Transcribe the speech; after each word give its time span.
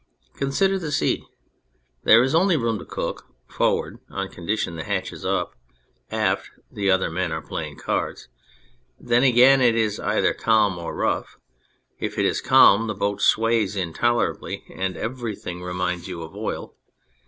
Consider 0.35 0.79
the 0.79 0.91
sea. 0.91 1.23
There 2.05 2.23
is 2.23 2.33
only 2.33 2.57
room 2.57 2.79
to 2.79 2.85
cook 2.85 3.27
forward 3.47 3.99
on 4.09 4.29
condition 4.29 4.75
the 4.75 4.83
hatch 4.83 5.13
is 5.13 5.23
up; 5.23 5.53
aft, 6.09 6.49
the 6.71 6.89
other 6.89 7.11
men 7.11 7.31
are 7.31 7.39
playing 7.43 7.77
cards. 7.77 8.27
Then 8.99 9.21
again, 9.21 9.61
it 9.61 9.75
is 9.75 9.99
either 9.99 10.33
calm 10.33 10.79
or 10.79 10.95
rough. 10.95 11.37
If 11.99 12.17
it 12.17 12.25
is 12.25 12.41
calm 12.41 12.87
the 12.87 12.95
boat 12.95 13.21
sways 13.21 13.75
intolerably 13.75 14.63
and 14.75 14.97
everything 14.97 15.61
reminds 15.61 16.07
you 16.07 16.23
of 16.23 16.35
oil. 16.35 16.73